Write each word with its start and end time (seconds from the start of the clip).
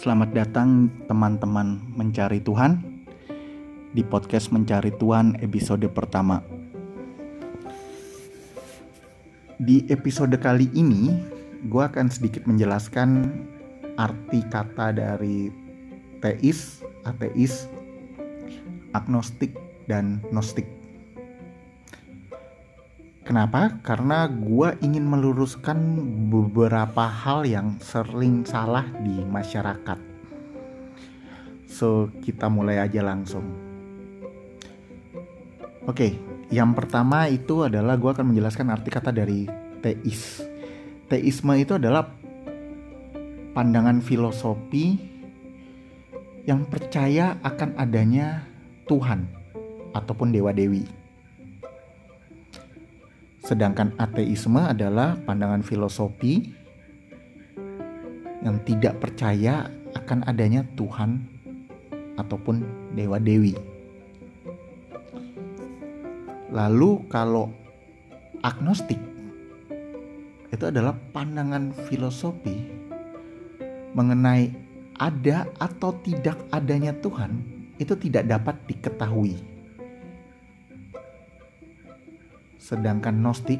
Selamat 0.00 0.32
datang 0.32 0.88
teman-teman 1.12 1.76
mencari 1.92 2.40
Tuhan 2.40 3.04
di 3.92 4.00
podcast 4.00 4.48
Mencari 4.48 4.96
Tuhan 4.96 5.36
episode 5.44 5.84
pertama. 5.92 6.40
Di 9.60 9.84
episode 9.92 10.32
kali 10.40 10.72
ini, 10.72 11.20
gue 11.68 11.84
akan 11.84 12.08
sedikit 12.08 12.48
menjelaskan 12.48 13.28
arti 14.00 14.40
kata 14.48 14.96
dari 14.96 15.52
teis, 16.24 16.80
ateis, 17.04 17.68
agnostik, 18.96 19.52
dan 19.84 20.24
gnostik. 20.32 20.79
Kenapa? 23.30 23.78
Karena 23.86 24.26
gue 24.26 24.74
ingin 24.82 25.06
meluruskan 25.06 25.78
beberapa 26.34 27.06
hal 27.06 27.46
yang 27.46 27.78
sering 27.78 28.42
salah 28.42 28.82
di 29.06 29.22
masyarakat. 29.22 29.94
So, 31.70 32.10
kita 32.26 32.50
mulai 32.50 32.82
aja 32.82 33.06
langsung. 33.06 33.46
Oke, 35.86 36.18
yang 36.50 36.74
pertama 36.74 37.30
itu 37.30 37.70
adalah 37.70 37.94
gue 37.94 38.10
akan 38.10 38.34
menjelaskan 38.34 38.66
arti 38.66 38.90
kata 38.90 39.14
dari 39.14 39.46
teis. 39.78 40.42
Teisme 41.06 41.54
itu 41.54 41.78
adalah 41.78 42.10
pandangan 43.54 44.02
filosofi 44.02 44.98
yang 46.50 46.66
percaya 46.66 47.38
akan 47.46 47.78
adanya 47.78 48.42
Tuhan 48.90 49.22
ataupun 49.94 50.34
dewa-dewi 50.34 50.99
Sedangkan 53.50 53.90
ateisme 53.98 54.62
adalah 54.62 55.18
pandangan 55.26 55.66
filosofi 55.66 56.54
yang 58.46 58.62
tidak 58.62 59.02
percaya 59.02 59.66
akan 59.98 60.22
adanya 60.30 60.62
Tuhan 60.78 61.18
ataupun 62.14 62.62
dewa-dewi. 62.94 63.58
Lalu 66.54 67.10
kalau 67.10 67.50
agnostik 68.46 69.02
itu 70.54 70.64
adalah 70.70 70.94
pandangan 71.10 71.74
filosofi 71.90 72.54
mengenai 73.98 74.46
ada 74.94 75.50
atau 75.58 75.90
tidak 76.06 76.38
adanya 76.54 76.94
Tuhan 77.02 77.42
itu 77.82 77.98
tidak 77.98 78.30
dapat 78.30 78.62
diketahui. 78.70 79.42
Sedangkan 82.70 83.18
Gnostik 83.18 83.58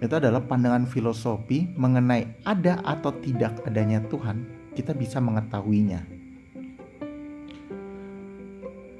itu 0.00 0.14
adalah 0.16 0.40
pandangan 0.40 0.88
filosofi 0.88 1.68
mengenai 1.76 2.48
ada 2.48 2.80
atau 2.80 3.12
tidak 3.20 3.60
adanya 3.68 4.00
Tuhan, 4.08 4.48
kita 4.72 4.96
bisa 4.96 5.20
mengetahuinya. 5.20 6.00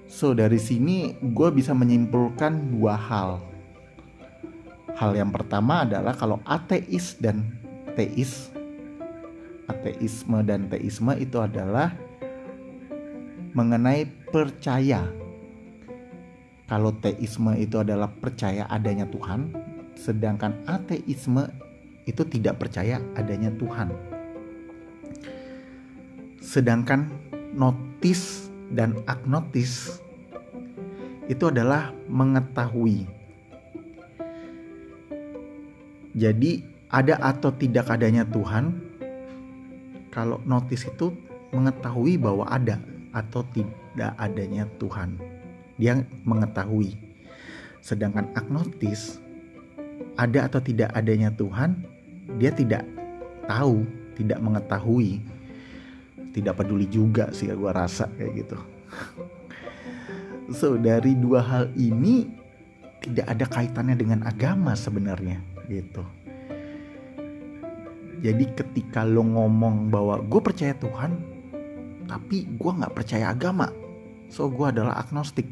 So, 0.04 0.36
dari 0.36 0.60
sini 0.60 1.16
gue 1.16 1.48
bisa 1.54 1.72
menyimpulkan 1.72 2.76
dua 2.76 2.98
hal. 2.98 3.40
Hal 5.00 5.16
yang 5.16 5.32
pertama 5.32 5.88
adalah 5.88 6.12
kalau 6.12 6.44
ateis 6.44 7.16
dan 7.16 7.48
teis, 7.96 8.52
ateisme 9.70 10.44
dan 10.44 10.68
teisme 10.68 11.14
itu 11.16 11.40
adalah 11.40 11.96
mengenai 13.56 14.04
percaya 14.28 15.08
kalau 16.68 16.92
teisme 17.00 17.56
itu 17.56 17.80
adalah 17.80 18.12
percaya 18.12 18.68
adanya 18.68 19.08
Tuhan, 19.08 19.56
sedangkan 19.96 20.52
ateisme 20.68 21.48
itu 22.04 22.22
tidak 22.28 22.60
percaya 22.60 23.00
adanya 23.16 23.48
Tuhan. 23.56 23.88
Sedangkan 26.44 27.08
notis 27.56 28.52
dan 28.68 29.00
agnotis 29.08 29.96
itu 31.32 31.48
adalah 31.48 31.96
mengetahui. 32.04 33.08
Jadi 36.12 36.60
ada 36.92 37.16
atau 37.16 37.48
tidak 37.48 37.88
adanya 37.88 38.28
Tuhan, 38.28 38.76
kalau 40.12 40.36
notis 40.44 40.84
itu 40.84 41.16
mengetahui 41.48 42.20
bahwa 42.20 42.44
ada 42.44 42.76
atau 43.16 43.40
tidak 43.56 44.12
adanya 44.20 44.68
Tuhan 44.76 45.37
dia 45.78 46.02
mengetahui. 46.26 46.98
Sedangkan 47.80 48.28
agnostis 48.34 49.22
ada 50.18 50.50
atau 50.50 50.58
tidak 50.58 50.90
adanya 50.92 51.30
Tuhan, 51.32 51.86
dia 52.36 52.50
tidak 52.50 52.82
tahu, 53.46 53.86
tidak 54.18 54.42
mengetahui. 54.42 55.22
Tidak 56.34 56.54
peduli 56.54 56.86
juga 56.86 57.32
sih 57.32 57.48
gue 57.48 57.72
rasa 57.72 58.06
kayak 58.14 58.32
gitu. 58.36 58.58
So 60.54 60.76
dari 60.76 61.16
dua 61.16 61.42
hal 61.42 61.64
ini 61.74 62.28
tidak 63.02 63.26
ada 63.26 63.44
kaitannya 63.48 63.96
dengan 63.96 64.20
agama 64.26 64.76
sebenarnya 64.76 65.40
gitu. 65.66 66.04
Jadi 68.18 68.44
ketika 68.58 69.06
lo 69.06 69.22
ngomong 69.22 69.94
bahwa 69.94 70.18
gue 70.18 70.40
percaya 70.42 70.74
Tuhan, 70.74 71.14
tapi 72.10 72.50
gue 72.50 72.72
nggak 72.74 72.90
percaya 72.90 73.30
agama, 73.30 73.70
so 74.26 74.50
gue 74.50 74.66
adalah 74.66 74.98
agnostik 74.98 75.46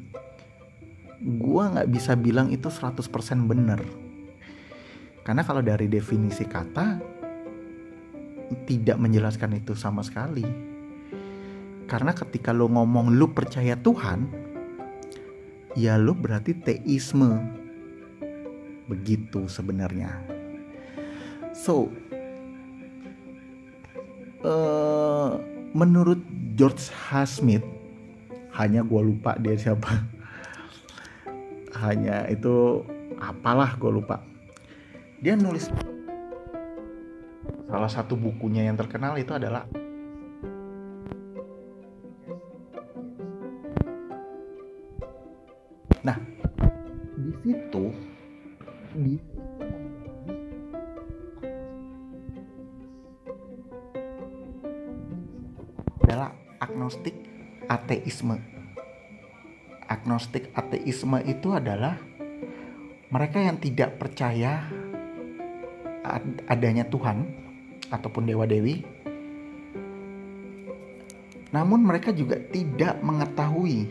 gue 1.21 1.63
nggak 1.65 1.89
bisa 1.89 2.13
bilang 2.17 2.53
itu 2.53 2.69
100% 2.69 3.01
bener. 3.49 3.81
Karena 5.25 5.43
kalau 5.43 5.65
dari 5.65 5.91
definisi 5.91 6.47
kata 6.47 7.01
tidak 8.69 8.97
menjelaskan 9.01 9.59
itu 9.59 9.75
sama 9.75 10.05
sekali. 10.05 10.47
Karena 11.87 12.15
ketika 12.15 12.51
lo 12.51 12.71
ngomong 12.71 13.15
lo 13.15 13.31
percaya 13.31 13.75
Tuhan 13.79 14.27
ya 15.75 15.99
lo 15.99 16.15
berarti 16.15 16.55
teisme. 16.55 17.43
Begitu 18.87 19.51
sebenarnya. 19.51 20.15
So 21.57 21.91
uh, 24.47 25.43
menurut 25.75 26.23
George 26.55 26.87
H. 27.11 27.41
Smith 27.41 27.67
hanya 28.55 28.81
gue 28.81 29.01
lupa 29.03 29.37
dia 29.37 29.59
siapa 29.59 30.16
hanya 31.77 32.25
itu 32.33 32.81
apalah 33.21 33.77
gue 33.77 33.93
lupa. 33.93 34.25
Dia 35.21 35.37
nulis 35.37 35.69
salah 37.67 37.91
satu 37.91 38.15
bukunya 38.15 38.65
yang 38.71 38.79
terkenal 38.79 39.19
itu 39.19 39.35
adalah 39.35 39.67
nah 46.07 46.15
di 47.19 47.33
situ 47.43 47.85
di 48.95 49.19
adalah 56.07 56.31
agnostik 56.63 57.19
ateisme 57.67 58.56
agnostik 60.07 60.55
ateisme 60.55 61.19
itu 61.27 61.51
adalah 61.51 61.99
mereka 63.11 63.43
yang 63.43 63.59
tidak 63.59 63.99
percaya 63.99 64.63
adanya 66.47 66.87
Tuhan 66.87 67.27
ataupun 67.91 68.23
dewa-dewi 68.31 68.87
namun 71.51 71.83
mereka 71.83 72.15
juga 72.15 72.39
tidak 72.39 73.03
mengetahui 73.03 73.91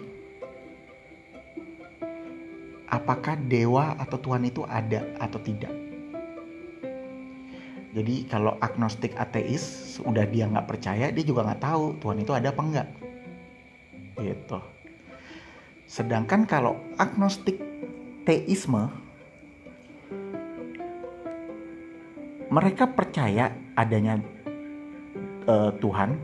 apakah 2.88 3.36
dewa 3.36 4.00
atau 4.00 4.16
Tuhan 4.16 4.48
itu 4.48 4.64
ada 4.72 5.04
atau 5.20 5.44
tidak. 5.44 5.76
Jadi 7.92 8.24
kalau 8.32 8.56
agnostik 8.64 9.12
ateis 9.20 10.00
sudah 10.00 10.24
dia 10.24 10.48
nggak 10.48 10.68
percaya, 10.68 11.12
dia 11.12 11.24
juga 11.28 11.44
nggak 11.44 11.64
tahu 11.64 12.00
Tuhan 12.00 12.24
itu 12.24 12.32
ada 12.32 12.56
apa 12.56 12.62
enggak. 12.64 12.88
Gitu. 14.16 14.75
Sedangkan 15.86 16.50
kalau 16.50 16.82
agnostik 16.98 17.62
teisme 18.26 18.90
mereka 22.50 22.90
percaya 22.90 23.54
adanya 23.78 24.18
uh, 25.46 25.70
Tuhan 25.78 26.18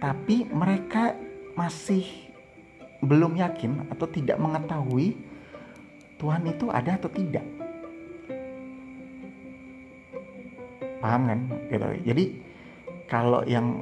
tapi 0.00 0.48
mereka 0.48 1.12
masih 1.52 2.08
belum 3.04 3.36
yakin 3.36 3.92
atau 3.92 4.08
tidak 4.08 4.40
mengetahui 4.40 5.16
Tuhan 6.20 6.44
itu 6.48 6.68
ada 6.68 7.00
atau 7.00 7.08
tidak. 7.08 7.44
Paham 11.00 11.22
kan? 11.32 11.40
Gitu. 11.72 11.86
Jadi 12.04 12.24
kalau 13.08 13.40
yang 13.48 13.80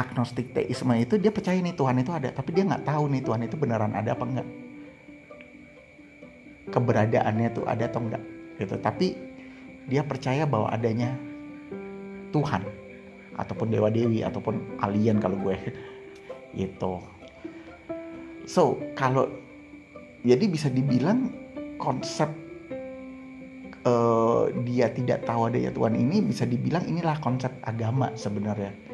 agnostik 0.00 0.56
teisme 0.56 0.96
itu 0.96 1.20
dia 1.20 1.28
percaya 1.28 1.60
nih 1.60 1.76
Tuhan 1.76 2.00
itu 2.00 2.08
ada 2.16 2.32
tapi 2.32 2.56
dia 2.56 2.64
nggak 2.64 2.88
tahu 2.88 3.12
nih 3.12 3.20
Tuhan 3.20 3.40
itu 3.44 3.56
beneran 3.60 3.92
ada 3.92 4.16
apa 4.16 4.24
enggak. 4.24 4.48
Keberadaannya 6.72 7.48
tuh 7.52 7.64
ada 7.68 7.84
atau 7.84 8.00
enggak 8.00 8.22
gitu. 8.56 8.74
Tapi 8.80 9.06
dia 9.92 10.00
percaya 10.00 10.48
bahwa 10.48 10.72
adanya 10.72 11.12
Tuhan 12.32 12.64
ataupun 13.36 13.68
dewa 13.68 13.92
dewi 13.92 14.24
ataupun 14.24 14.80
alien 14.80 15.20
kalau 15.20 15.36
gue 15.36 15.56
gitu. 16.60 17.04
So 18.48 18.80
kalau 18.96 19.28
jadi 20.24 20.48
bisa 20.48 20.72
dibilang 20.72 21.28
konsep 21.76 22.28
uh, 23.84 24.48
dia 24.64 24.88
tidak 24.92 25.24
tahu 25.28 25.48
adanya 25.48 25.72
Tuhan 25.72 25.96
ini 25.96 26.24
bisa 26.24 26.44
dibilang 26.44 26.84
inilah 26.88 27.16
konsep 27.20 27.52
agama 27.64 28.12
sebenarnya 28.16 28.89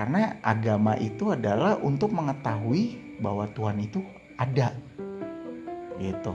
karena 0.00 0.40
agama 0.40 0.96
itu 0.96 1.28
adalah 1.28 1.76
untuk 1.76 2.16
mengetahui 2.16 2.96
bahwa 3.20 3.44
Tuhan 3.52 3.84
itu 3.84 4.00
ada. 4.40 4.72
Gitu. 6.00 6.32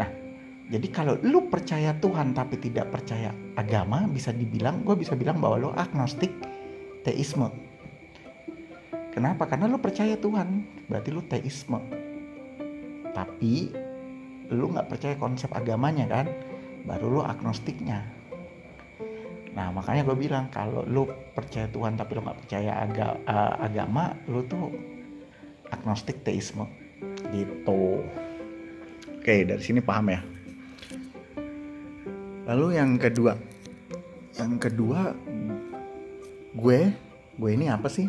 Nah 0.00 0.08
jadi 0.72 0.86
kalau 0.88 1.20
lu 1.20 1.52
percaya 1.52 1.92
Tuhan 2.00 2.32
tapi 2.32 2.56
tidak 2.56 2.88
percaya 2.88 3.28
agama 3.60 4.08
bisa 4.08 4.32
dibilang 4.32 4.88
gue 4.88 4.96
bisa 4.96 5.12
bilang 5.12 5.36
bahwa 5.36 5.68
lu 5.68 5.70
agnostik 5.76 6.32
teisme. 7.04 7.52
Kenapa? 9.12 9.44
Karena 9.44 9.68
lu 9.68 9.76
percaya 9.76 10.16
Tuhan 10.16 10.64
berarti 10.88 11.12
lu 11.12 11.20
teisme. 11.28 11.76
Tapi 13.12 13.68
lu 14.48 14.72
nggak 14.72 14.88
percaya 14.88 15.14
konsep 15.20 15.52
agamanya 15.52 16.08
kan? 16.08 16.24
Baru 16.88 17.20
lu 17.20 17.20
agnostiknya 17.20 18.21
nah 19.52 19.68
makanya 19.68 20.08
gue 20.08 20.16
bilang 20.16 20.48
kalau 20.48 20.80
lu 20.88 21.04
percaya 21.36 21.68
Tuhan 21.68 21.92
tapi 21.96 22.16
lu 22.16 22.24
nggak 22.24 22.38
percaya 22.44 22.72
aga, 22.88 23.20
uh, 23.28 23.54
agama 23.60 24.16
lu 24.24 24.40
tuh 24.48 24.72
agnostik 25.72 26.20
teisme. 26.20 26.68
Gitu. 27.32 28.04
Oke 29.16 29.34
dari 29.48 29.62
sini 29.64 29.80
paham 29.80 30.12
ya? 30.12 30.20
Lalu 32.52 32.76
yang 32.76 33.00
kedua. 33.00 33.32
Yang 34.36 34.52
kedua 34.68 35.16
gue 36.52 36.80
gue 37.40 37.50
ini 37.50 37.72
apa 37.72 37.88
sih? 37.88 38.06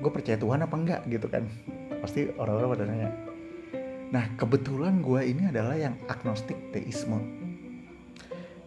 Gue 0.00 0.10
percaya 0.10 0.40
Tuhan 0.40 0.64
apa 0.64 0.74
enggak? 0.74 1.00
Gitu 1.06 1.28
kan. 1.28 1.44
Pasti 2.00 2.32
orang-orang 2.40 2.68
pada 2.72 2.84
nanya. 2.88 3.10
Nah 4.10 4.24
kebetulan 4.40 5.04
gue 5.04 5.20
ini 5.22 5.52
adalah 5.52 5.76
yang 5.76 5.94
agnostik 6.08 6.56
teisme 6.72 7.39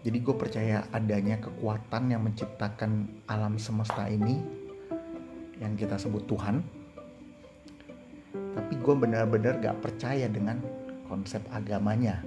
jadi 0.03 0.17
gue 0.19 0.35
percaya 0.35 0.83
adanya 0.91 1.39
kekuatan 1.39 2.11
yang 2.11 2.27
menciptakan 2.27 3.07
alam 3.31 3.55
semesta 3.55 4.03
ini 4.11 4.43
yang 5.63 5.79
kita 5.79 5.95
sebut 5.95 6.27
Tuhan. 6.27 6.59
Tapi 8.35 8.73
gue 8.83 8.95
benar-benar 8.99 9.63
gak 9.63 9.79
percaya 9.79 10.27
dengan 10.27 10.59
konsep 11.07 11.39
agamanya. 11.55 12.19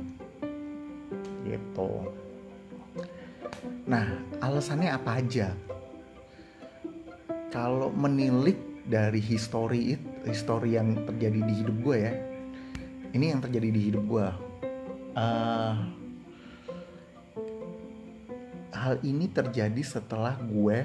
Gitu. 1.45 1.93
Nah, 3.85 4.25
alasannya 4.41 4.97
apa 4.97 5.21
aja? 5.21 5.53
Kalau 7.53 7.93
menilik 7.93 8.89
dari 8.89 9.21
histori 9.21 10.01
histori 10.25 10.81
yang 10.81 10.97
terjadi 11.05 11.45
di 11.45 11.55
hidup 11.61 11.77
gue 11.85 11.97
ya, 12.01 12.13
ini 13.13 13.37
yang 13.37 13.45
terjadi 13.45 13.69
di 13.69 13.81
hidup 13.93 14.05
gue. 14.09 14.29
Uh, 15.13 16.06
hal 18.77 19.01
ini 19.01 19.33
terjadi 19.33 19.81
setelah 19.81 20.37
gue 20.37 20.85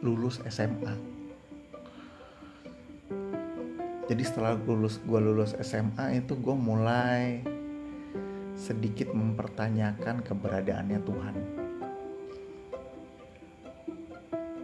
lulus 0.00 0.40
SMA. 0.48 0.94
Jadi 4.08 4.22
setelah 4.24 4.56
lulus 4.56 4.96
gue 5.04 5.20
lulus 5.20 5.52
SMA 5.60 6.24
itu 6.24 6.32
gue 6.32 6.56
mulai 6.56 7.44
sedikit 8.56 9.12
mempertanyakan 9.12 10.24
keberadaannya 10.24 11.00
Tuhan. 11.04 11.36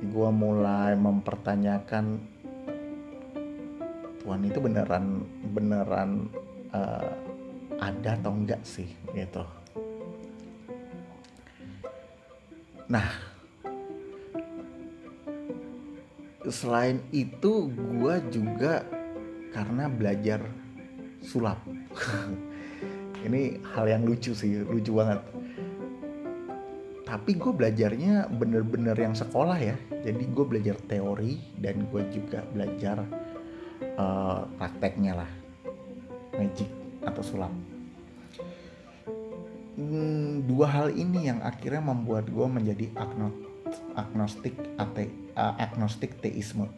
Gue 0.08 0.30
mulai 0.32 0.96
mempertanyakan 0.96 2.04
Tuhan 4.24 4.40
itu 4.48 4.58
beneran 4.64 5.28
beneran 5.52 6.32
uh, 6.72 7.12
ada 7.76 8.16
atau 8.16 8.32
enggak 8.32 8.64
sih 8.64 8.88
gitu. 9.12 9.44
Nah, 12.84 13.08
selain 16.44 17.00
itu 17.16 17.72
gue 17.72 18.14
juga 18.28 18.84
karena 19.56 19.88
belajar 19.88 20.44
sulap. 21.24 21.64
Ini 23.24 23.56
hal 23.72 23.88
yang 23.88 24.04
lucu 24.04 24.36
sih, 24.36 24.60
lucu 24.68 24.92
banget. 24.92 25.24
Tapi 27.08 27.40
gue 27.40 27.52
belajarnya 27.56 28.28
bener-bener 28.28 28.96
yang 29.00 29.16
sekolah 29.16 29.56
ya. 29.56 29.76
Jadi 30.04 30.28
gue 30.28 30.44
belajar 30.44 30.76
teori 30.84 31.40
dan 31.56 31.88
gue 31.88 32.02
juga 32.12 32.44
belajar 32.52 33.00
uh, 33.96 34.44
prakteknya 34.60 35.24
lah. 35.24 35.30
Magic 36.36 36.68
atau 37.00 37.24
sulap 37.24 37.63
dua 40.44 40.68
hal 40.68 40.88
ini 40.92 41.32
yang 41.32 41.40
akhirnya 41.40 41.80
membuat 41.80 42.28
gue 42.28 42.46
menjadi 42.46 42.92
agnostik 43.96 44.52
ate, 44.76 45.08
uh, 45.34 45.56
agnostik 45.56 46.20
teisme. 46.20 46.68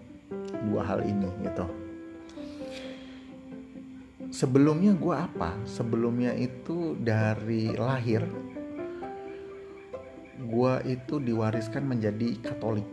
Dua 0.70 0.82
hal 0.86 1.02
ini 1.06 1.26
gitu. 1.42 1.66
Sebelumnya 4.30 4.94
gue 4.94 5.14
apa? 5.14 5.54
Sebelumnya 5.66 6.34
itu 6.34 6.98
dari 6.98 7.74
lahir 7.74 8.26
gue 10.36 10.74
itu 10.86 11.18
diwariskan 11.18 11.82
menjadi 11.82 12.38
katolik. 12.38 12.86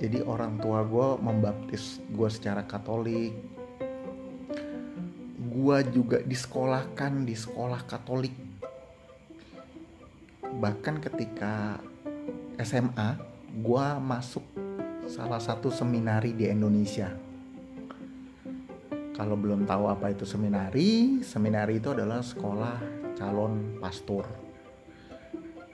Jadi 0.00 0.24
orang 0.24 0.56
tua 0.60 0.84
gue 0.84 1.08
membaptis 1.20 2.00
gue 2.12 2.28
secara 2.28 2.64
katolik. 2.64 3.32
Gua 5.50 5.82
juga 5.82 6.22
disekolahkan 6.22 7.26
di 7.26 7.34
sekolah 7.34 7.82
Katolik. 7.84 8.49
Bahkan 10.60 11.00
ketika 11.00 11.80
SMA, 12.60 13.16
gua 13.64 13.96
masuk 13.96 14.44
salah 15.08 15.40
satu 15.40 15.72
seminari 15.72 16.36
di 16.36 16.46
Indonesia. 16.52 17.08
Kalau 19.16 19.36
belum 19.40 19.64
tahu 19.64 19.88
apa 19.88 20.12
itu 20.12 20.28
seminari, 20.28 21.20
seminari 21.24 21.80
itu 21.80 21.96
adalah 21.96 22.20
sekolah 22.20 22.76
calon 23.16 23.80
pastor. 23.80 24.24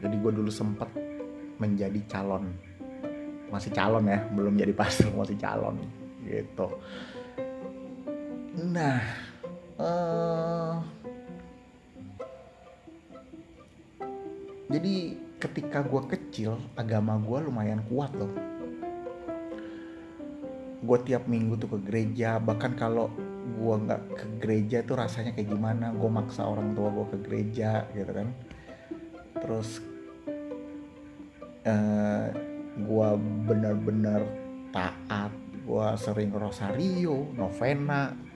Jadi 0.03 0.15
gue 0.19 0.33
dulu 0.35 0.51
sempet 0.51 0.91
menjadi 1.57 2.01
calon, 2.11 2.53
masih 3.51 3.71
calon 3.71 4.07
ya, 4.07 4.23
belum 4.35 4.55
jadi 4.55 4.75
pastor, 4.75 5.11
masih 5.21 5.39
calon 5.39 5.79
gitu. 6.27 6.69
Nah, 8.67 8.99
uh, 9.79 10.75
jadi 14.67 15.15
ketika 15.39 15.87
gue 15.87 16.03
kecil 16.11 16.59
agama 16.75 17.15
gue 17.23 17.39
lumayan 17.47 17.87
kuat 17.87 18.11
loh. 18.19 18.33
Gue 20.83 20.99
tiap 21.07 21.31
minggu 21.31 21.55
tuh 21.59 21.79
ke 21.79 21.79
gereja 21.87 22.43
bahkan 22.43 22.75
kalau 22.75 23.11
gue 23.57 23.75
nggak 23.87 24.03
ke 24.19 24.27
gereja 24.43 24.79
tuh 24.83 24.99
rasanya 24.99 25.39
kayak 25.39 25.55
gimana. 25.55 25.95
Gue 25.95 26.11
maksa 26.11 26.43
orang 26.43 26.75
tua 26.75 26.91
gue 26.91 27.07
ke 27.15 27.19
gereja 27.23 27.87
gitu 27.95 28.11
kan. 28.11 28.29
Terus 29.39 29.79
uh, 31.63 31.71
eh, 31.71 32.27
gue 32.75 33.09
bener-bener 33.47 34.23
taat. 34.75 35.31
Gue 35.63 35.87
sering 35.99 36.35
rosario 36.35 37.31
novena. 37.39 38.27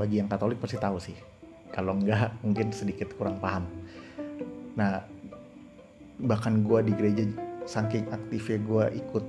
Bagi 0.00 0.16
yang 0.16 0.32
Katolik 0.32 0.56
pasti 0.56 0.80
tahu 0.80 0.96
sih. 0.96 1.12
Kalau 1.76 1.92
enggak 1.92 2.40
mungkin 2.40 2.72
sedikit 2.72 3.12
kurang 3.20 3.36
paham. 3.36 3.68
Nah, 4.78 5.02
bahkan 6.20 6.60
gue 6.62 6.80
di 6.86 6.92
gereja 6.94 7.24
saking 7.64 8.10
aktifnya 8.12 8.58
gue 8.62 8.84
ikut 9.00 9.24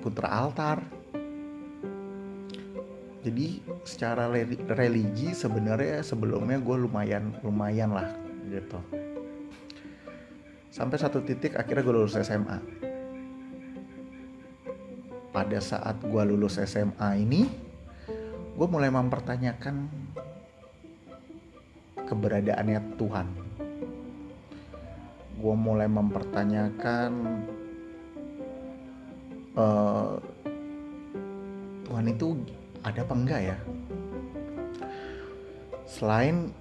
putra 0.00 0.28
altar. 0.30 0.80
Jadi 3.20 3.60
secara 3.84 4.32
religi 4.72 5.36
sebenarnya 5.36 6.00
sebelumnya 6.00 6.56
gue 6.56 6.76
lumayan 6.88 7.36
lumayan 7.44 7.92
lah 7.92 8.08
gitu. 8.48 8.80
Sampai 10.72 10.96
satu 10.96 11.20
titik 11.20 11.58
akhirnya 11.58 11.84
gue 11.84 11.94
lulus 12.00 12.16
SMA. 12.16 12.58
Pada 15.30 15.58
saat 15.60 16.00
gue 16.00 16.22
lulus 16.26 16.56
SMA 16.64 17.10
ini, 17.20 17.44
gue 18.56 18.66
mulai 18.66 18.88
mempertanyakan 18.88 19.86
keberadaannya 22.08 22.80
Tuhan 22.98 23.49
gue 25.40 25.54
mulai 25.56 25.88
mempertanyakan 25.88 27.10
uh, 29.56 30.20
Tuhan 31.88 32.06
itu 32.06 32.38
ada 32.84 33.00
apa 33.02 33.14
enggak 33.16 33.40
ya? 33.42 33.56
Selain 35.88 36.52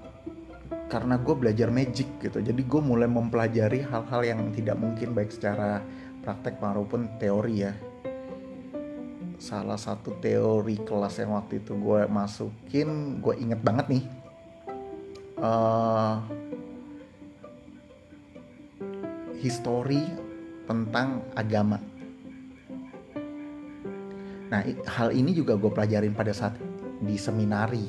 karena 0.89 1.21
gue 1.21 1.36
belajar 1.38 1.69
magic 1.69 2.09
gitu 2.17 2.41
jadi 2.41 2.57
gue 2.57 2.81
mulai 2.81 3.05
mempelajari 3.05 3.86
hal-hal 3.86 4.25
yang 4.25 4.50
tidak 4.57 4.74
mungkin 4.74 5.13
baik 5.13 5.29
secara 5.29 5.86
praktek 6.25 6.57
maupun 6.57 7.05
teori 7.21 7.55
ya. 7.62 7.74
Salah 9.39 9.77
satu 9.79 10.17
teori 10.19 10.81
kelas 10.81 11.21
yang 11.21 11.38
waktu 11.38 11.62
itu 11.62 11.77
gue 11.77 12.09
masukin 12.09 13.21
gue 13.21 13.33
inget 13.38 13.62
banget 13.62 13.86
nih. 13.88 14.03
Uh, 15.39 16.19
history 19.39 20.03
tentang 20.67 21.25
agama. 21.34 21.79
Nah 24.50 24.62
hal 24.86 25.10
ini 25.15 25.31
juga 25.34 25.55
gue 25.55 25.72
pelajarin 25.72 26.13
pada 26.13 26.36
saat 26.36 26.60
di 27.00 27.15
seminari. 27.15 27.88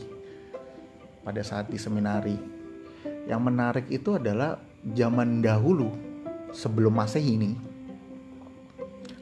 Pada 1.20 1.42
saat 1.44 1.68
di 1.68 1.76
seminari. 1.76 2.38
Yang 3.28 3.42
menarik 3.42 3.86
itu 3.92 4.16
adalah 4.16 4.56
zaman 4.96 5.44
dahulu 5.44 5.92
sebelum 6.54 6.96
masehi 6.96 7.36
ini 7.36 7.52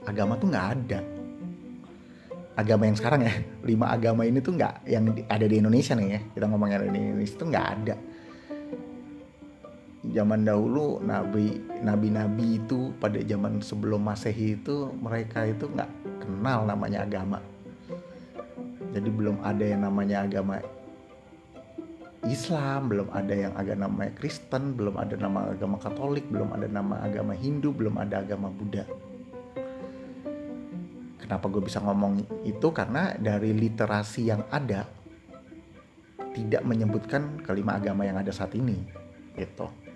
agama 0.07 0.39
tuh 0.41 0.49
nggak 0.49 0.69
ada. 0.79 1.01
Agama 2.59 2.91
yang 2.91 2.97
sekarang 2.99 3.21
ya 3.23 3.35
lima 3.71 3.91
agama 3.91 4.27
ini 4.27 4.39
tuh 4.43 4.57
nggak 4.57 4.89
yang 4.89 5.13
ada 5.29 5.47
di 5.47 5.57
Indonesia 5.61 5.95
nih 5.95 6.09
ya 6.09 6.21
kita 6.35 6.45
ngomongin 6.51 6.91
di 6.91 6.99
Indonesia 6.99 7.37
tuh 7.39 7.49
nggak 7.51 7.67
ada 7.79 7.95
zaman 10.15 10.45
dahulu 10.45 11.01
nabi 11.05 11.61
nabi 11.85 12.09
nabi 12.09 12.47
itu 12.61 12.93
pada 12.97 13.21
zaman 13.21 13.61
sebelum 13.61 14.05
masehi 14.05 14.57
itu 14.57 14.93
mereka 14.99 15.45
itu 15.45 15.69
nggak 15.69 15.91
kenal 16.25 16.65
namanya 16.65 17.05
agama 17.05 17.39
jadi 18.93 19.09
belum 19.13 19.37
ada 19.45 19.65
yang 19.65 19.85
namanya 19.85 20.25
agama 20.25 20.59
Islam, 22.27 22.91
belum 22.91 23.09
ada 23.15 23.31
yang 23.31 23.55
agama 23.55 24.11
Kristen, 24.13 24.75
belum 24.75 24.99
ada 24.99 25.15
nama 25.15 25.55
agama 25.55 25.79
Katolik, 25.79 26.27
belum 26.29 26.51
ada 26.51 26.67
nama 26.67 27.01
agama 27.01 27.33
Hindu, 27.33 27.71
belum 27.71 27.95
ada 27.97 28.21
agama 28.21 28.51
Buddha. 28.51 28.85
Kenapa 31.23 31.47
gue 31.47 31.63
bisa 31.63 31.79
ngomong 31.79 32.43
itu? 32.43 32.69
Karena 32.75 33.15
dari 33.17 33.55
literasi 33.55 34.29
yang 34.29 34.43
ada 34.51 34.89
tidak 36.35 36.63
menyebutkan 36.67 37.41
kelima 37.45 37.79
agama 37.79 38.03
yang 38.03 38.19
ada 38.19 38.33
saat 38.35 38.53
ini, 38.59 38.77
gitu. 39.39 39.88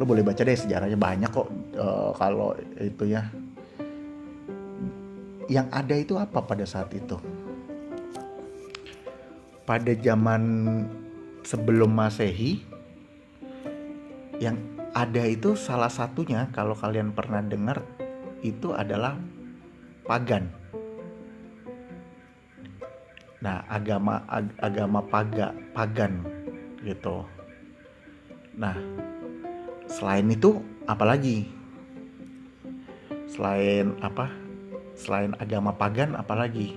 Lo 0.00 0.08
boleh 0.08 0.24
baca 0.24 0.40
deh 0.40 0.56
sejarahnya 0.56 0.96
banyak 0.96 1.28
kok 1.28 1.48
uh, 1.76 2.16
kalau 2.16 2.56
itu 2.80 3.04
ya. 3.04 3.28
Yang 5.44 5.66
ada 5.68 5.94
itu 6.00 6.14
apa 6.16 6.40
pada 6.40 6.64
saat 6.64 6.88
itu? 6.96 7.20
Pada 9.68 9.92
zaman 9.92 10.42
sebelum 11.44 11.92
masehi 11.92 12.64
yang 14.40 14.56
ada 14.96 15.28
itu 15.28 15.52
salah 15.52 15.92
satunya 15.92 16.48
kalau 16.56 16.72
kalian 16.72 17.12
pernah 17.12 17.44
dengar 17.44 17.84
itu 18.40 18.72
adalah 18.72 19.20
pagan. 20.08 20.48
Nah, 23.44 23.64
agama 23.68 24.24
ag, 24.32 24.48
agama 24.64 25.04
paga 25.04 25.52
pagan 25.76 26.24
gitu. 26.88 27.20
Nah, 28.56 28.76
selain 30.00 30.24
itu 30.32 30.64
apalagi? 30.88 31.44
Selain 33.28 33.92
apa? 34.00 34.32
Selain 34.96 35.36
agama 35.36 35.76
pagan 35.76 36.16
apalagi? 36.16 36.72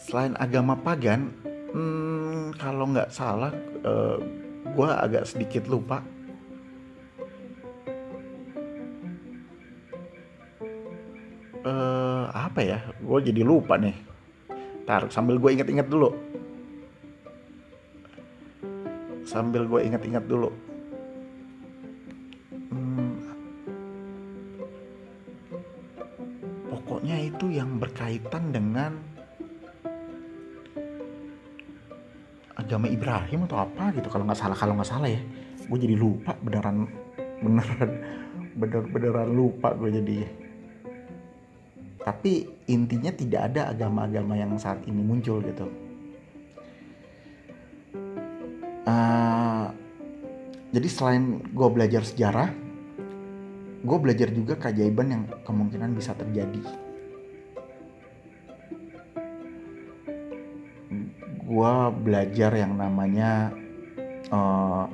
Selain 0.00 0.32
agama 0.40 0.72
pagan 0.80 1.28
hmm, 1.76 2.56
kalau 2.56 2.88
nggak 2.88 3.12
salah 3.12 3.52
uh, 3.84 4.16
eh, 4.16 4.18
gue 4.72 4.88
agak 4.88 5.24
sedikit 5.28 5.68
lupa 5.68 6.00
uh, 11.64 12.28
apa 12.32 12.60
ya 12.60 12.78
gue 13.00 13.18
jadi 13.32 13.42
lupa 13.44 13.80
nih 13.80 13.96
tar 14.84 15.08
sambil 15.08 15.40
gue 15.40 15.50
inget-inget 15.56 15.88
dulu 15.88 16.12
sambil 19.36 19.68
gue 19.68 19.80
inget-inget 19.84 20.24
dulu. 20.24 20.48
Hmm, 22.72 23.20
pokoknya 26.72 27.20
itu 27.20 27.52
yang 27.52 27.76
berkaitan 27.76 28.48
dengan 28.48 28.96
agama 32.56 32.88
Ibrahim 32.88 33.44
atau 33.44 33.60
apa 33.60 33.92
gitu 33.92 34.08
kalau 34.08 34.24
nggak 34.24 34.40
salah 34.40 34.56
kalau 34.56 34.72
nggak 34.80 34.88
salah 34.88 35.12
ya. 35.12 35.20
Gue 35.68 35.78
jadi 35.84 36.00
lupa 36.00 36.32
beneran 36.40 36.88
beneran 37.44 37.90
bener 38.56 38.82
beneran 38.88 39.28
lupa 39.36 39.76
gue 39.76 40.00
jadi. 40.00 40.18
Tapi 42.00 42.48
intinya 42.72 43.12
tidak 43.12 43.52
ada 43.52 43.68
agama-agama 43.68 44.32
yang 44.38 44.56
saat 44.56 44.80
ini 44.88 45.04
muncul 45.04 45.44
gitu 45.44 45.85
uh, 48.86 49.66
jadi 50.70 50.88
selain 50.88 51.42
gue 51.50 51.68
belajar 51.70 52.02
sejarah 52.06 52.66
gue 53.86 53.98
belajar 54.02 54.28
juga 54.34 54.58
keajaiban 54.58 55.06
yang 55.06 55.22
kemungkinan 55.46 55.94
bisa 55.94 56.10
terjadi. 56.18 56.58
Gue 61.46 61.74
belajar 62.02 62.50
yang 62.58 62.74
namanya 62.74 63.54
uh, 64.34 64.90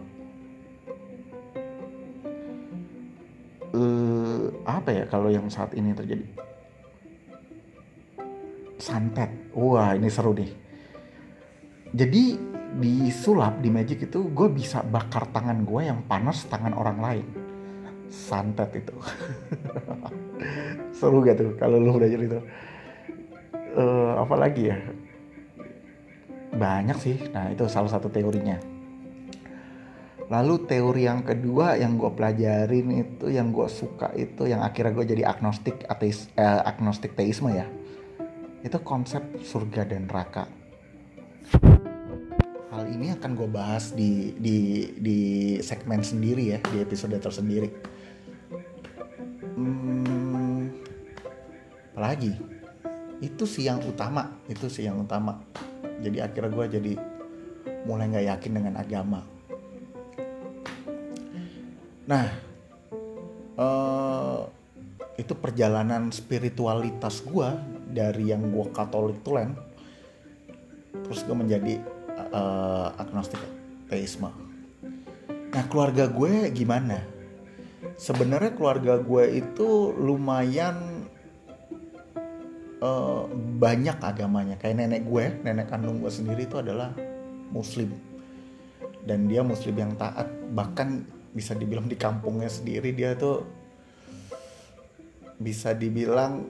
uh, 3.73 4.45
apa 4.69 4.91
ya 4.93 5.05
kalau 5.09 5.33
yang 5.33 5.49
saat 5.49 5.73
ini 5.73 5.97
terjadi? 5.97 6.29
Santet. 8.77 9.33
Wah 9.57 9.97
ini 9.97 10.13
seru 10.13 10.37
nih. 10.37 10.53
Jadi 11.97 12.37
di 12.79 13.13
sulap 13.13 13.61
di 13.61 13.69
magic 13.69 14.09
itu 14.09 14.33
gue 14.33 14.49
bisa 14.49 14.81
bakar 14.81 15.29
tangan 15.29 15.65
gue 15.67 15.83
yang 15.85 16.01
panas 16.09 16.49
tangan 16.49 16.73
orang 16.73 16.99
lain. 17.01 17.27
Santet 18.13 18.85
itu. 18.85 18.97
Seru 20.97 21.25
gak 21.25 21.41
tuh 21.41 21.51
kalau 21.57 21.81
lu 21.81 21.97
belajar 21.97 22.21
itu 22.21 22.41
uh, 23.77 24.21
apa 24.21 24.35
lagi 24.37 24.73
ya? 24.73 24.77
Banyak 26.53 26.99
sih. 27.01 27.17
Nah 27.33 27.53
itu 27.53 27.65
salah 27.69 27.89
satu 27.89 28.13
teorinya. 28.13 28.61
Lalu 30.33 30.65
teori 30.65 31.05
yang 31.05 31.25
kedua 31.29 31.77
yang 31.77 32.01
gue 32.01 32.09
pelajarin 32.13 32.89
itu 33.05 33.29
yang 33.29 33.53
gue 33.53 33.69
suka 33.69 34.17
itu 34.17 34.49
yang 34.49 34.65
akhirnya 34.65 34.97
gue 34.97 35.07
jadi 35.13 35.29
agnostik 35.29 35.85
ateis 35.85 36.33
eh, 36.41 36.61
agnostik 36.65 37.13
teisme 37.13 37.53
ya 37.53 37.69
itu 38.63 38.79
konsep 38.81 39.43
surga 39.43 39.83
dan 39.85 40.07
neraka 40.07 40.47
hal 42.73 42.89
ini 42.89 43.13
akan 43.13 43.37
gue 43.37 43.49
bahas 43.53 43.93
di 43.93 44.33
di 44.41 44.89
di 44.97 45.19
segmen 45.61 46.01
sendiri 46.01 46.57
ya 46.57 46.59
di 46.73 46.81
episode 46.81 47.13
tersendiri. 47.21 47.69
Hmm, 49.53 50.73
apalagi? 51.93 52.33
Itu 53.21 53.45
sih 53.45 53.69
yang 53.69 53.85
utama 53.85 54.41
itu 54.49 54.73
sih 54.73 54.89
yang 54.89 55.05
utama. 55.05 55.37
Jadi 56.01 56.19
akhirnya 56.25 56.51
gue 56.51 56.67
jadi 56.81 56.93
mulai 57.85 58.09
nggak 58.09 58.27
yakin 58.33 58.53
dengan 58.57 58.75
agama. 58.81 59.21
Nah 62.09 62.27
uh, 63.61 64.49
itu 65.21 65.37
perjalanan 65.37 66.09
spiritualitas 66.09 67.21
gue 67.21 67.49
dari 67.93 68.33
yang 68.33 68.49
gue 68.49 68.65
katolik 68.73 69.21
tulen 69.21 69.53
terus 71.05 71.21
gue 71.29 71.37
menjadi 71.37 71.77
uh, 72.33 72.97
agnostik 72.97 73.39
teisme. 73.87 74.33
Nah 75.53 75.65
keluarga 75.69 76.09
gue 76.09 76.49
gimana? 76.51 77.05
Sebenarnya 78.01 78.57
keluarga 78.57 78.97
gue 78.99 79.45
itu 79.45 79.93
lumayan 79.95 81.07
uh, 82.81 83.29
banyak 83.61 84.01
agamanya. 84.01 84.57
Kayak 84.57 84.83
nenek 84.83 85.03
gue 85.05 85.25
nenek 85.45 85.69
kandung 85.69 86.01
gue 86.01 86.11
sendiri 86.11 86.49
itu 86.49 86.57
adalah 86.59 86.97
muslim. 87.53 87.93
Dan 89.05 89.29
dia 89.29 89.45
muslim 89.45 89.77
yang 89.77 89.93
taat. 90.01 90.27
Bahkan 90.57 90.89
bisa 91.37 91.53
dibilang 91.57 91.89
di 91.89 91.97
kampungnya 91.97 92.49
sendiri 92.49 92.93
dia 92.93 93.17
tuh 93.17 93.45
bisa 95.41 95.73
dibilang 95.75 96.45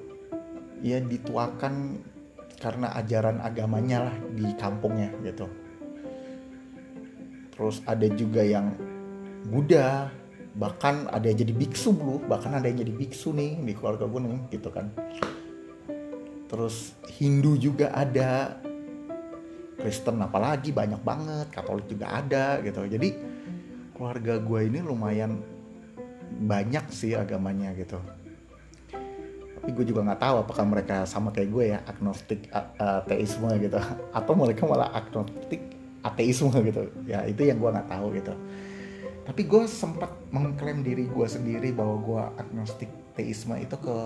ya 0.82 0.98
dituakan 0.98 2.02
karena 2.58 2.94
ajaran 2.98 3.38
agamanya 3.42 4.10
lah 4.10 4.16
di 4.34 4.46
kampungnya 4.58 5.10
gitu 5.22 5.62
terus 7.62 7.78
ada 7.87 8.11
juga 8.11 8.42
yang 8.42 8.75
Buddha 9.47 10.11
bahkan 10.59 11.07
ada 11.14 11.31
yang 11.31 11.47
jadi 11.47 11.54
biksu 11.54 11.95
dulu 11.95 12.26
bahkan 12.26 12.59
ada 12.59 12.66
yang 12.66 12.83
jadi 12.83 12.90
biksu 12.90 13.31
nih 13.31 13.62
di 13.62 13.71
keluarga 13.78 14.11
gue 14.11 14.19
nih 14.19 14.42
gitu 14.50 14.75
kan. 14.75 14.90
Terus 16.50 16.99
Hindu 17.23 17.54
juga 17.54 17.95
ada 17.95 18.59
Kristen 19.78 20.19
apalagi 20.19 20.75
banyak 20.75 21.07
banget 21.07 21.54
Katolik 21.54 21.87
juga 21.87 22.19
ada 22.19 22.59
gitu. 22.66 22.83
Jadi 22.83 23.14
keluarga 23.95 24.42
gue 24.42 24.61
ini 24.66 24.83
lumayan 24.83 25.38
banyak 26.42 26.90
sih 26.90 27.14
agamanya 27.14 27.71
gitu. 27.78 28.02
Tapi 29.62 29.71
gue 29.71 29.87
juga 29.87 30.02
nggak 30.02 30.19
tahu 30.19 30.37
apakah 30.42 30.64
mereka 30.66 31.07
sama 31.07 31.31
kayak 31.31 31.50
gue 31.54 31.64
ya 31.71 31.78
agnostik 31.87 32.50
ateisme 32.50 33.47
gitu. 33.62 33.78
Atau 34.19 34.35
mereka 34.35 34.66
malah 34.66 34.90
agnostik 34.90 35.71
ateisme 36.02 36.52
gitu. 36.68 36.82
Ya 37.06 37.25
itu 37.26 37.47
yang 37.47 37.59
gue 37.59 37.71
nggak 37.71 37.90
tahu 37.90 38.06
gitu. 38.18 38.35
Tapi 39.23 39.42
gue 39.47 39.62
sempat 39.71 40.11
mengklaim 40.35 40.82
diri 40.82 41.06
gue 41.06 41.26
sendiri 41.26 41.71
bahwa 41.71 41.97
gue 42.02 42.23
agnostik 42.42 42.90
teisme 43.14 43.54
itu 43.54 43.78
ke 43.78 43.97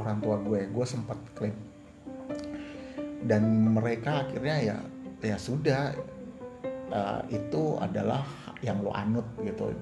orang 0.00 0.18
tua 0.24 0.36
gue 0.40 0.66
gue 0.68 0.86
sempat 0.88 1.16
klaim. 1.36 1.56
Dan 3.24 3.72
mereka 3.72 4.28
akhirnya 4.28 4.56
ya 4.60 4.76
ya 5.24 5.36
sudah 5.40 5.96
uh, 6.92 7.20
itu 7.32 7.76
adalah 7.80 8.24
yang 8.60 8.80
lo 8.80 8.92
anut 8.96 9.24
gitu. 9.44 9.72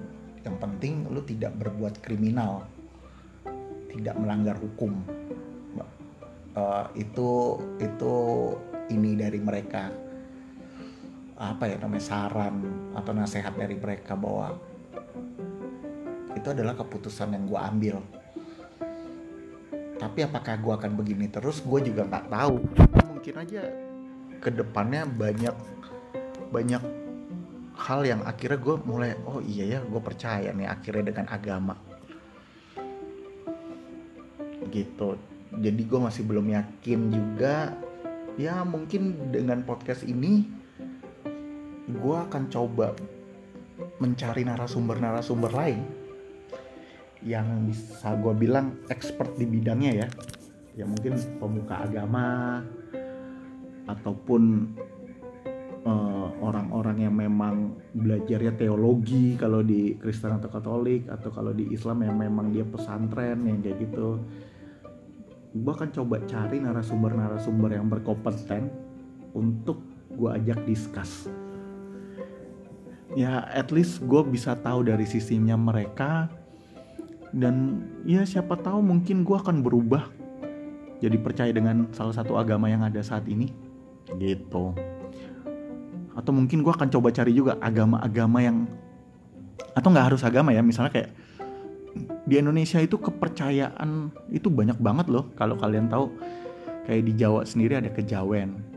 Yang 0.43 0.55
penting 0.59 1.07
lo 1.07 1.23
tidak 1.23 1.55
berbuat 1.55 2.03
kriminal 2.03 2.67
tidak 3.93 4.17
melanggar 4.17 4.57
hukum. 4.57 4.97
Uh, 6.53 6.85
itu 6.93 7.57
itu 7.81 8.13
ini 8.93 9.17
dari 9.17 9.41
mereka 9.41 9.89
apa 11.33 11.65
ya 11.65 11.81
namanya 11.81 12.05
saran 12.05 12.61
atau 12.93 13.11
nasihat 13.11 13.57
dari 13.57 13.73
mereka 13.73 14.13
bahwa 14.13 14.53
itu 16.37 16.47
adalah 16.49 16.77
keputusan 16.77 17.33
yang 17.33 17.45
gue 17.49 17.59
ambil. 17.59 17.95
Tapi 19.97 20.19
apakah 20.27 20.59
gue 20.59 20.73
akan 20.75 20.91
begini 20.99 21.31
terus 21.31 21.63
gue 21.63 21.79
juga 21.89 22.03
nggak 22.05 22.27
tahu. 22.27 22.55
Mungkin 23.15 23.35
aja 23.39 23.61
ke 24.43 24.49
depannya 24.51 25.07
banyak 25.07 25.55
banyak 26.51 26.83
hal 27.79 28.01
yang 28.05 28.21
akhirnya 28.27 28.59
gue 28.59 28.75
mulai 28.83 29.11
oh 29.23 29.39
iya 29.41 29.77
ya 29.77 29.79
gue 29.81 30.01
percaya 30.03 30.51
nih 30.51 30.67
akhirnya 30.67 31.13
dengan 31.13 31.27
agama. 31.31 31.75
Gitu. 34.69 35.09
Jadi 35.53 35.81
gue 35.85 35.99
masih 36.01 36.23
belum 36.25 36.49
yakin 36.49 36.99
juga. 37.13 37.77
Ya 38.33 38.65
mungkin 38.65 39.29
dengan 39.29 39.61
podcast 39.61 40.01
ini 40.03 40.62
gue 41.89 42.15
akan 42.15 42.47
coba 42.47 42.95
mencari 43.99 44.47
narasumber-narasumber 44.47 45.51
lain 45.51 45.79
yang 47.23 47.67
bisa 47.67 48.15
gue 48.19 48.33
bilang 48.35 48.83
expert 48.91 49.35
di 49.35 49.47
bidangnya 49.47 49.91
ya. 50.05 50.07
Ya 50.73 50.85
mungkin 50.89 51.15
pemuka 51.37 51.85
agama 51.85 52.59
ataupun 53.87 54.73
uh, 55.85 56.27
orang-orang 56.39 57.03
yang 57.03 57.15
memang 57.15 57.77
belajarnya 57.93 58.57
teologi 58.57 59.35
kalau 59.35 59.61
di 59.61 59.95
Kristen 59.99 60.39
atau 60.39 60.49
Katolik 60.49 61.07
atau 61.11 61.29
kalau 61.29 61.51
di 61.51 61.67
Islam 61.71 62.03
yang 62.07 62.15
memang 62.15 62.51
dia 62.51 62.65
pesantren 62.65 63.43
yang 63.43 63.59
kayak 63.59 63.85
gitu. 63.85 64.19
Gue 65.53 65.73
akan 65.77 65.93
coba 65.93 66.17
cari 66.25 66.57
narasumber-narasumber 66.57 67.77
yang 67.77 67.85
berkompeten 67.91 68.73
untuk 69.37 69.85
gue 70.09 70.29
ajak 70.33 70.65
diskus 70.65 71.29
ya 73.13 73.45
at 73.49 73.69
least 73.69 74.01
gue 74.05 74.21
bisa 74.27 74.57
tahu 74.57 74.85
dari 74.85 75.05
sisinya 75.05 75.57
mereka. 75.57 76.29
Dan 77.33 77.81
ya 78.05 78.21
siapa 78.29 78.53
tahu 78.61 78.85
mungkin 78.85 79.25
gue 79.25 79.33
akan 79.33 79.65
berubah 79.65 80.05
jadi 81.01 81.17
percaya 81.17 81.49
dengan 81.49 81.89
salah 81.89 82.13
satu 82.13 82.37
agama 82.37 82.69
yang 82.69 82.85
ada 82.85 83.01
saat 83.01 83.25
ini. 83.25 83.49
Gitu. 84.21 84.65
Atau 86.13 86.31
mungkin 86.31 86.61
gue 86.61 86.69
akan 86.69 86.93
coba 86.93 87.09
cari 87.09 87.33
juga 87.33 87.57
agama-agama 87.57 88.39
yang 88.45 88.69
atau 89.73 89.89
nggak 89.89 90.13
harus 90.13 90.21
agama 90.21 90.53
ya 90.53 90.61
misalnya 90.61 90.93
kayak 90.93 91.09
di 92.29 92.37
Indonesia 92.37 92.77
itu 92.77 93.01
kepercayaan 93.01 94.13
itu 94.29 94.49
banyak 94.53 94.77
banget 94.77 95.09
loh. 95.09 95.33
Kalau 95.33 95.57
kalian 95.57 95.89
tahu 95.89 96.13
kayak 96.85 97.03
di 97.09 97.13
Jawa 97.17 97.41
sendiri 97.49 97.81
ada 97.81 97.89
kejawen 97.89 98.72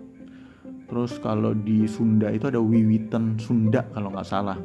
terus 0.87 1.18
kalau 1.18 1.53
di 1.53 1.85
Sunda 1.90 2.31
itu 2.31 2.46
ada 2.46 2.62
Wiwitan 2.62 3.38
Sunda 3.42 3.83
kalau 3.90 4.14
nggak 4.14 4.29
salah. 4.29 4.59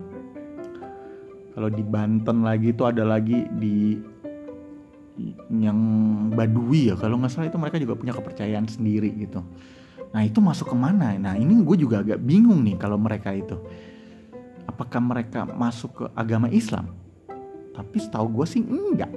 Kalau 1.51 1.67
di 1.67 1.84
Banten 1.84 2.47
lagi 2.47 2.71
itu 2.71 2.84
ada 2.88 3.03
lagi 3.03 3.43
di 3.60 3.99
yang 5.51 5.79
Badui 6.31 6.93
ya. 6.93 6.95
Kalau 6.95 7.19
nggak 7.19 7.31
salah 7.31 7.49
itu 7.49 7.60
mereka 7.60 7.77
juga 7.81 7.93
punya 7.97 8.13
kepercayaan 8.15 8.69
sendiri 8.69 9.12
gitu. 9.19 9.43
Nah 10.12 10.21
itu 10.23 10.39
masuk 10.43 10.71
ke 10.71 10.77
mana 10.77 11.15
nah 11.15 11.36
ini 11.36 11.60
gue 11.63 11.77
juga 11.79 12.03
agak 12.03 12.19
bingung 12.21 12.63
nih 12.63 12.77
kalau 12.79 12.95
mereka 12.95 13.34
itu. 13.36 13.57
Apakah 14.69 15.01
mereka 15.03 15.43
masuk 15.49 15.91
ke 15.91 16.05
agama 16.15 16.47
Islam? 16.47 16.93
Tapi 17.75 17.97
setahu 17.97 18.41
gue 18.41 18.45
sih 18.47 18.62
enggak. 18.63 19.12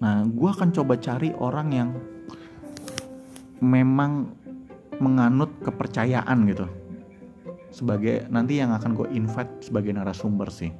Nah 0.00 0.24
gue 0.26 0.48
akan 0.50 0.72
coba 0.74 0.98
cari 0.98 1.30
orang 1.36 1.68
yang 1.70 1.90
memang 3.60 4.32
menganut 4.98 5.52
kepercayaan 5.62 6.48
gitu. 6.48 6.66
Sebagai 7.70 8.24
nanti 8.32 8.58
yang 8.60 8.72
akan 8.72 8.96
gue 8.96 9.08
invite 9.12 9.68
sebagai 9.68 9.92
narasumber 9.92 10.48
sih. 10.48 10.72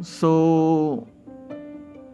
So 0.00 0.32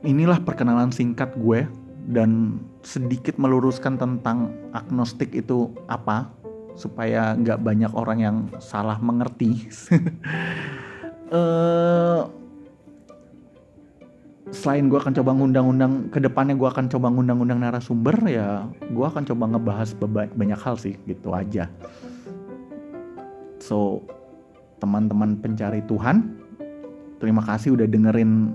inilah 0.05 0.41
perkenalan 0.43 0.91
singkat 0.91 1.37
gue 1.37 1.69
dan 2.09 2.61
sedikit 2.85 3.41
meluruskan 3.41 3.97
tentang 3.97 4.53
agnostik 4.77 5.33
itu 5.33 5.73
apa 5.89 6.29
supaya 6.75 7.33
nggak 7.39 7.63
banyak 7.63 7.93
orang 7.95 8.19
yang 8.21 8.37
salah 8.61 8.99
mengerti. 8.99 9.71
Uh, 11.31 12.29
selain 14.55 14.87
gue 14.87 14.97
akan 14.97 15.11
coba 15.19 15.35
ngundang-undang 15.35 16.15
ke 16.15 16.23
depannya 16.23 16.55
gue 16.55 16.69
akan 16.71 16.87
coba 16.87 17.11
ngundang-undang 17.11 17.59
narasumber 17.59 18.15
ya 18.31 18.71
gue 18.71 19.05
akan 19.05 19.27
coba 19.27 19.51
ngebahas 19.51 19.91
banyak 20.33 20.61
hal 20.63 20.79
sih 20.79 20.95
gitu 21.11 21.35
aja. 21.35 21.67
So 23.59 24.07
teman-teman 24.79 25.43
pencari 25.43 25.83
Tuhan 25.91 26.39
terima 27.19 27.43
kasih 27.43 27.75
udah 27.75 27.91
dengerin 27.91 28.55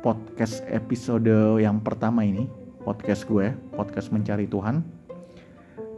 podcast 0.00 0.64
episode 0.72 1.60
yang 1.60 1.84
pertama 1.84 2.24
ini 2.24 2.48
podcast 2.80 3.28
gue 3.28 3.52
podcast 3.76 4.08
mencari 4.08 4.48
Tuhan. 4.48 4.80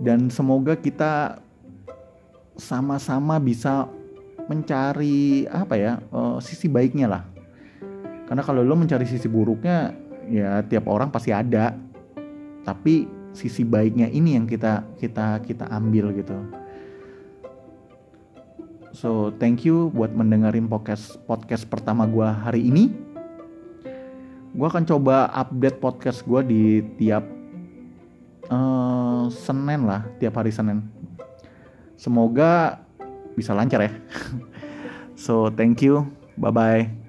Dan 0.02 0.30
semoga 0.30 0.74
kita 0.74 1.42
sama-sama 2.58 3.38
bisa 3.38 3.86
mencari 4.50 5.46
apa 5.46 5.74
ya 5.78 6.02
uh, 6.10 6.42
sisi 6.42 6.66
baiknya 6.66 7.06
lah 7.06 7.37
karena 8.28 8.44
kalau 8.44 8.60
lo 8.60 8.76
mencari 8.76 9.08
sisi 9.08 9.24
buruknya 9.24 9.96
ya 10.28 10.60
tiap 10.60 10.84
orang 10.92 11.08
pasti 11.08 11.32
ada. 11.32 11.72
Tapi 12.60 13.08
sisi 13.32 13.64
baiknya 13.64 14.12
ini 14.12 14.36
yang 14.36 14.44
kita 14.44 14.84
kita 15.00 15.40
kita 15.40 15.64
ambil 15.72 16.12
gitu. 16.12 16.36
So 18.92 19.32
thank 19.40 19.64
you 19.64 19.88
buat 19.96 20.12
mendengarin 20.12 20.68
podcast 20.68 21.16
podcast 21.24 21.64
pertama 21.64 22.04
gue 22.04 22.28
hari 22.28 22.68
ini. 22.68 22.92
Gue 24.52 24.66
akan 24.68 24.84
coba 24.84 25.32
update 25.32 25.80
podcast 25.80 26.20
gue 26.28 26.40
di 26.44 26.62
tiap 27.00 27.24
uh, 28.52 29.32
Senin 29.32 29.88
lah 29.88 30.04
tiap 30.20 30.36
hari 30.36 30.52
Senin. 30.52 30.84
Semoga 31.96 32.84
bisa 33.32 33.56
lancar 33.56 33.88
ya. 33.88 33.92
so 35.24 35.48
thank 35.48 35.80
you, 35.80 36.04
bye 36.36 36.52
bye. 36.52 37.07